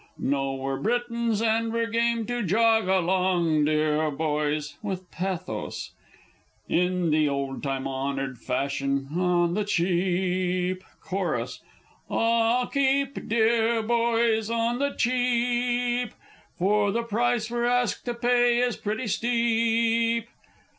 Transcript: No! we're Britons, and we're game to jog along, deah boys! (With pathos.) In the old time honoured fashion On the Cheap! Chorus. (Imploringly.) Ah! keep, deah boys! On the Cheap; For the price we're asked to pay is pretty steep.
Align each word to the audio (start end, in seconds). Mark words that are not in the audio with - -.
No! 0.17 0.55
we're 0.55 0.79
Britons, 0.79 1.43
and 1.43 1.71
we're 1.71 1.85
game 1.85 2.25
to 2.25 2.41
jog 2.41 2.87
along, 2.87 3.65
deah 3.65 4.09
boys! 4.09 4.75
(With 4.81 5.11
pathos.) 5.11 5.91
In 6.67 7.11
the 7.11 7.29
old 7.29 7.61
time 7.61 7.87
honoured 7.87 8.39
fashion 8.39 9.09
On 9.15 9.53
the 9.53 9.63
Cheap! 9.63 10.83
Chorus. 11.01 11.61
(Imploringly.) 12.09 12.33
Ah! 12.33 12.65
keep, 12.65 13.29
deah 13.29 13.83
boys! 13.83 14.49
On 14.49 14.79
the 14.79 14.89
Cheap; 14.97 16.13
For 16.57 16.91
the 16.91 17.03
price 17.03 17.51
we're 17.51 17.65
asked 17.65 18.03
to 18.05 18.15
pay 18.15 18.57
is 18.57 18.77
pretty 18.77 19.05
steep. 19.05 20.27